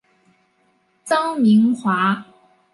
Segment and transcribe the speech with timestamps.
[1.05, 2.25] 臧明华。